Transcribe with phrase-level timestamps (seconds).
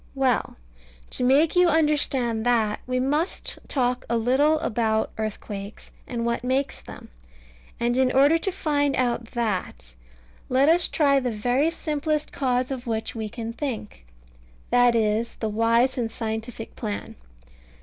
[0.15, 0.55] Well,
[1.11, 6.81] to make you understand that, we must talk a little about earthquakes, and what makes
[6.81, 7.09] them;
[7.79, 9.93] and in order to find out that,
[10.49, 14.07] let us try the very simplest cause of which we can think.
[14.71, 17.13] That is the wise and scientific plan.